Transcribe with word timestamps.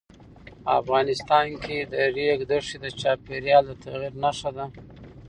افغانستان 0.79 1.47
کې 1.63 1.77
د 1.91 1.93
ریګ 2.15 2.39
دښتې 2.51 2.77
د 2.81 2.85
چاپېریال 3.01 3.63
د 3.67 3.71
تغیر 3.83 4.13
نښه 4.23 4.49
ده. 4.57 4.65